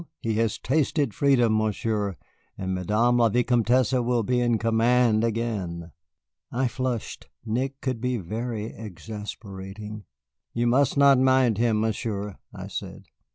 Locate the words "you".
10.55-10.65